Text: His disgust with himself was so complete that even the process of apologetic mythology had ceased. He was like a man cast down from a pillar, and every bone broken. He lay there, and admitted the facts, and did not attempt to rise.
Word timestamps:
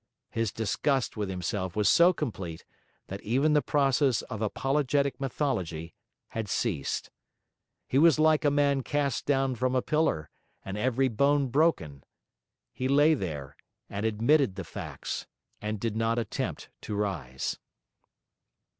His 0.31 0.51
disgust 0.51 1.15
with 1.15 1.29
himself 1.29 1.75
was 1.75 1.87
so 1.87 2.11
complete 2.11 2.65
that 3.05 3.21
even 3.21 3.53
the 3.53 3.61
process 3.61 4.23
of 4.23 4.41
apologetic 4.41 5.21
mythology 5.21 5.93
had 6.29 6.49
ceased. 6.49 7.11
He 7.87 7.99
was 7.99 8.17
like 8.17 8.43
a 8.43 8.49
man 8.49 8.81
cast 8.81 9.27
down 9.27 9.53
from 9.53 9.75
a 9.75 9.81
pillar, 9.83 10.31
and 10.65 10.75
every 10.75 11.07
bone 11.07 11.49
broken. 11.49 12.03
He 12.73 12.87
lay 12.87 13.13
there, 13.13 13.55
and 13.91 14.03
admitted 14.03 14.55
the 14.55 14.63
facts, 14.63 15.27
and 15.61 15.79
did 15.79 15.95
not 15.95 16.17
attempt 16.17 16.69
to 16.81 16.95
rise. 16.95 17.59